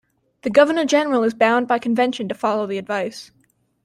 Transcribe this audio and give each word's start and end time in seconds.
The 0.41 0.49
Governor-General 0.49 1.21
is 1.25 1.35
bound 1.35 1.67
by 1.67 1.77
convention 1.77 2.27
to 2.27 2.33
follow 2.33 2.65
the 2.65 2.79
advice. 2.79 3.29